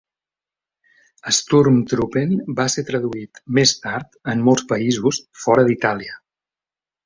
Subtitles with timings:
[1.39, 6.21] "Sturmtruppen" va ser traduït més tard en molts països fora d'Itàlia.